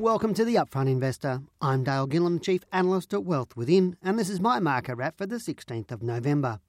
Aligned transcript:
Welcome 0.00 0.32
to 0.32 0.46
the 0.46 0.54
Upfront 0.54 0.88
Investor. 0.88 1.42
I'm 1.60 1.84
Dale 1.84 2.08
Gillham, 2.08 2.42
Chief 2.42 2.64
Analyst 2.72 3.12
at 3.12 3.22
Wealth 3.22 3.54
Within, 3.54 3.98
and 4.02 4.18
this 4.18 4.30
is 4.30 4.40
my 4.40 4.58
market 4.58 4.94
wrap 4.94 5.18
for 5.18 5.26
the 5.26 5.36
16th 5.36 5.92
of 5.92 6.02
November. 6.02 6.60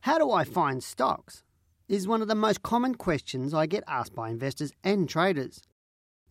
How 0.00 0.16
do 0.16 0.30
I 0.30 0.44
find 0.44 0.82
stocks? 0.82 1.42
Is 1.86 2.08
one 2.08 2.22
of 2.22 2.28
the 2.28 2.34
most 2.34 2.62
common 2.62 2.94
questions 2.94 3.52
I 3.52 3.66
get 3.66 3.84
asked 3.86 4.14
by 4.14 4.30
investors 4.30 4.72
and 4.82 5.06
traders. 5.06 5.60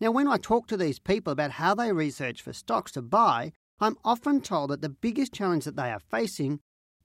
Now, 0.00 0.10
when 0.10 0.26
I 0.26 0.36
talk 0.36 0.66
to 0.66 0.76
these 0.76 0.98
people 0.98 1.32
about 1.32 1.52
how 1.52 1.76
they 1.76 1.92
research 1.92 2.42
for 2.42 2.52
stocks 2.52 2.90
to 2.92 3.00
buy, 3.00 3.52
I'm 3.78 3.96
often 4.04 4.40
told 4.40 4.70
that 4.70 4.80
the 4.80 4.88
biggest 4.88 5.32
challenge 5.32 5.64
that 5.64 5.76
they 5.76 5.92
are 5.92 6.00
facing 6.00 6.58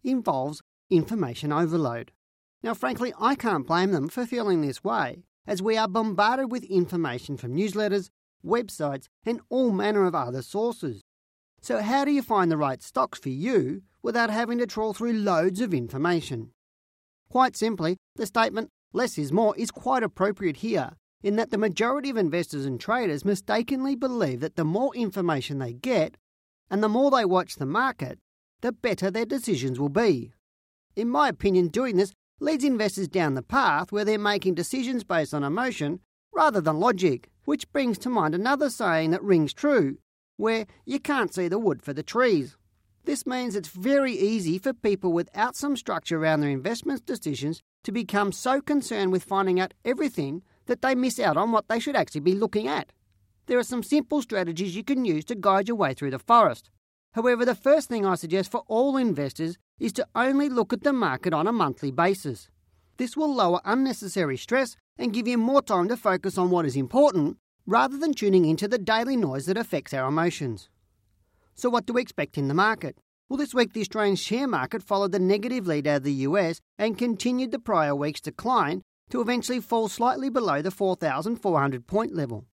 involves 0.04 0.64
information 0.90 1.54
overload. 1.54 2.12
Now, 2.64 2.74
frankly, 2.74 3.14
I 3.22 3.36
can't 3.36 3.68
blame 3.68 3.92
them 3.92 4.10
for 4.10 4.26
feeling 4.26 4.62
this 4.62 4.84
way, 4.84 5.26
as 5.46 5.62
we 5.62 5.78
are 5.78 5.88
bombarded 5.88 6.52
with 6.52 6.64
information 6.64 7.38
from 7.38 7.56
newsletters, 7.56 8.10
websites, 8.46 9.08
and 9.26 9.42
all 9.50 9.72
manner 9.72 10.06
of 10.06 10.16
other 10.16 10.42
sources. 10.42 11.02
So, 11.62 11.82
how 11.82 12.06
do 12.06 12.12
you 12.12 12.22
find 12.22 12.52
the 12.52 12.58
right 12.58 12.82
stocks 12.82 13.20
for 13.20 13.30
you 13.30 13.84
without 14.02 14.30
having 14.30 14.58
to 14.60 14.68
trawl 14.68 14.94
through 14.94 15.14
loads 15.14 15.62
of 15.62 15.74
information? 15.74 16.52
Quite 17.30 17.56
simply, 17.56 17.98
the 18.16 18.26
statement 18.26 18.70
less 18.94 19.18
is 19.18 19.32
more 19.32 19.56
is 19.58 19.72
quite 19.72 20.04
appropriate 20.04 20.58
here, 20.58 20.92
in 21.22 21.36
that 21.36 21.52
the 21.52 21.58
majority 21.58 22.10
of 22.10 22.18
investors 22.18 22.66
and 22.66 22.80
traders 22.80 23.26
mistakenly 23.26 23.96
believe 23.96 24.40
that 24.40 24.56
the 24.56 24.64
more 24.64 24.96
information 24.96 25.60
they 25.60 25.74
get 25.74 26.16
and 26.72 26.82
the 26.82 26.90
more 26.90 27.12
they 27.12 27.26
watch 27.26 27.56
the 27.56 27.66
market, 27.66 28.20
the 28.62 28.72
better 28.72 29.12
their 29.12 29.26
decisions 29.26 29.80
will 29.80 29.90
be. 29.90 30.32
In 30.96 31.10
my 31.10 31.30
opinion, 31.30 31.68
doing 31.68 31.98
this 31.98 32.14
leads 32.40 32.64
investors 32.64 33.08
down 33.08 33.34
the 33.34 33.42
path 33.42 33.92
where 33.92 34.06
they're 34.06 34.18
making 34.18 34.56
decisions 34.56 35.04
based 35.04 35.34
on 35.34 35.44
emotion 35.44 36.00
rather 36.40 36.62
than 36.62 36.80
logic, 36.80 37.30
which 37.44 37.70
brings 37.74 37.98
to 37.98 38.10
mind 38.10 38.34
another 38.34 38.70
saying 38.70 39.12
that 39.12 39.22
rings 39.22 39.54
true, 39.54 39.98
where 40.38 40.66
you 40.86 40.98
can't 40.98 41.34
see 41.34 41.50
the 41.50 41.60
wood 41.60 41.84
for 41.84 41.92
the 41.92 42.02
trees. 42.02 42.56
This 43.04 43.26
means 43.26 43.56
it's 43.56 43.68
very 43.68 44.14
easy 44.14 44.58
for 44.58 44.72
people 44.72 45.12
without 45.12 45.58
some 45.58 45.76
structure 45.76 46.18
around 46.18 46.40
their 46.40 46.50
investment 46.50 47.06
decisions 47.06 47.60
to 47.84 47.92
become 47.92 48.32
so 48.32 48.62
concerned 48.62 49.12
with 49.12 49.26
finding 49.26 49.60
out 49.60 49.74
everything 49.84 50.42
that 50.68 50.82
they 50.82 50.96
miss 50.96 51.20
out 51.20 51.36
on 51.36 51.52
what 51.52 51.68
they 51.68 51.78
should 51.78 51.98
actually 51.98 52.22
be 52.22 52.36
looking 52.36 52.70
at. 52.70 52.94
There 53.48 53.60
are 53.60 53.72
some 53.72 53.84
simple 53.84 54.22
strategies 54.22 54.78
you 54.78 54.84
can 54.86 55.04
use 55.04 55.26
to 55.26 55.36
guide 55.36 55.68
your 55.68 55.76
way 55.76 55.94
through 55.94 56.12
the 56.12 56.20
forest. 56.20 56.70
However, 57.16 57.44
the 57.44 57.54
first 57.54 57.90
thing 57.90 58.06
I 58.06 58.16
suggest 58.16 58.50
for 58.50 58.64
all 58.68 58.96
investors 58.96 59.58
is 59.78 59.92
to 59.94 60.08
only 60.16 60.48
look 60.48 60.72
at 60.72 60.84
the 60.84 60.94
market 60.94 61.34
on 61.34 61.48
a 61.48 61.52
monthly 61.52 61.92
basis. 61.92 62.48
This 63.00 63.16
will 63.16 63.34
lower 63.34 63.62
unnecessary 63.64 64.36
stress 64.36 64.76
and 64.98 65.14
give 65.14 65.26
you 65.26 65.38
more 65.38 65.62
time 65.62 65.88
to 65.88 65.96
focus 65.96 66.38
on 66.38 66.50
what 66.50 66.66
is 66.66 66.76
important 66.76 67.38
rather 67.66 67.98
than 67.98 68.14
tuning 68.14 68.44
into 68.44 68.68
the 68.68 68.78
daily 68.78 69.16
noise 69.16 69.46
that 69.46 69.58
affects 69.58 69.94
our 69.94 70.10
emotions. 70.10 70.68
So, 71.56 71.70
what 71.70 71.86
do 71.86 71.94
we 71.94 72.02
expect 72.02 72.38
in 72.38 72.50
the 72.50 72.54
market? 72.54 72.98
Well, 73.30 73.38
this 73.38 73.54
week 73.54 73.72
the 73.72 73.80
Australian 73.80 74.18
share 74.18 74.50
market 74.50 74.84
followed 74.84 75.14
the 75.14 75.20
negative 75.20 75.66
lead 75.66 75.88
out 75.88 75.98
of 75.98 76.04
the 76.04 76.28
US 76.28 76.60
and 76.78 76.98
continued 76.98 77.52
the 77.52 77.60
prior 77.60 77.96
week's 77.96 78.20
decline 78.20 78.82
to 79.12 79.22
eventually 79.22 79.62
fall 79.62 79.88
slightly 79.88 80.30
below 80.30 80.62
the 80.62 80.70
4,400 80.70 81.88
point 81.88 82.14
level. 82.14 82.48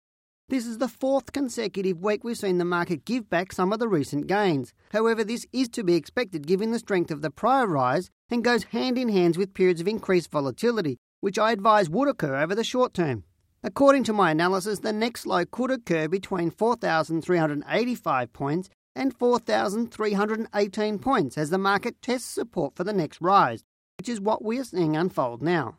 This 0.50 0.66
is 0.66 0.76
the 0.76 0.88
fourth 0.88 1.32
consecutive 1.32 2.02
week 2.02 2.22
we've 2.22 2.36
seen 2.36 2.58
the 2.58 2.66
market 2.66 3.06
give 3.06 3.30
back 3.30 3.50
some 3.50 3.72
of 3.72 3.78
the 3.78 3.88
recent 3.88 4.26
gains. 4.26 4.74
However, 4.92 5.24
this 5.24 5.46
is 5.54 5.70
to 5.70 5.82
be 5.82 5.94
expected 5.94 6.46
given 6.46 6.70
the 6.70 6.78
strength 6.78 7.10
of 7.10 7.22
the 7.22 7.30
prior 7.30 7.66
rise 7.66 8.10
and 8.34 8.44
goes 8.44 8.64
hand 8.64 8.98
in 8.98 9.08
hand 9.08 9.36
with 9.36 9.54
periods 9.54 9.80
of 9.80 9.86
increased 9.86 10.30
volatility, 10.30 10.98
which 11.20 11.38
I 11.38 11.52
advise 11.52 11.88
would 11.88 12.08
occur 12.08 12.36
over 12.36 12.54
the 12.54 12.64
short 12.64 12.92
term. 12.92 13.22
According 13.62 14.04
to 14.04 14.12
my 14.12 14.32
analysis, 14.32 14.80
the 14.80 14.92
next 14.92 15.24
low 15.24 15.44
could 15.46 15.70
occur 15.70 16.08
between 16.08 16.50
4,385 16.50 18.32
points 18.32 18.68
and 18.96 19.16
4,318 19.16 20.98
points 20.98 21.38
as 21.38 21.50
the 21.50 21.58
market 21.58 22.02
tests 22.02 22.28
support 22.28 22.74
for 22.74 22.82
the 22.82 22.92
next 22.92 23.20
rise, 23.20 23.62
which 23.98 24.08
is 24.08 24.20
what 24.20 24.44
we 24.44 24.58
are 24.58 24.64
seeing 24.64 24.96
unfold 24.96 25.40
now. 25.40 25.78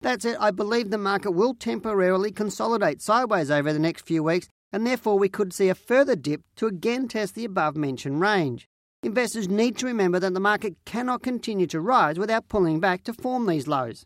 That 0.00 0.22
said, 0.22 0.38
I 0.40 0.50
believe 0.50 0.90
the 0.90 0.98
market 0.98 1.32
will 1.32 1.52
temporarily 1.52 2.32
consolidate 2.32 3.02
sideways 3.02 3.50
over 3.50 3.74
the 3.74 3.78
next 3.78 4.06
few 4.06 4.22
weeks, 4.22 4.48
and 4.72 4.86
therefore 4.86 5.18
we 5.18 5.28
could 5.28 5.52
see 5.52 5.68
a 5.68 5.74
further 5.74 6.16
dip 6.16 6.40
to 6.56 6.66
again 6.66 7.08
test 7.08 7.34
the 7.34 7.44
above 7.44 7.76
mentioned 7.76 8.22
range. 8.22 8.69
Investors 9.02 9.48
need 9.48 9.78
to 9.78 9.86
remember 9.86 10.18
that 10.20 10.34
the 10.34 10.40
market 10.40 10.76
cannot 10.84 11.22
continue 11.22 11.66
to 11.68 11.80
rise 11.80 12.18
without 12.18 12.50
pulling 12.50 12.80
back 12.80 13.02
to 13.04 13.14
form 13.14 13.46
these 13.46 13.66
lows. 13.66 14.04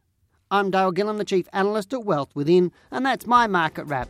I'm 0.52 0.70
Dale 0.70 0.92
Gillham, 0.92 1.18
the 1.18 1.24
Chief 1.24 1.48
Analyst 1.52 1.92
at 1.92 2.04
Wealth 2.04 2.30
Within, 2.36 2.70
and 2.92 3.04
that's 3.04 3.26
my 3.26 3.48
market 3.48 3.86
wrap. 3.86 4.08